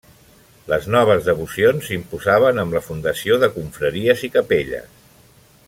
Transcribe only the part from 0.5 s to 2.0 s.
Les noves devocions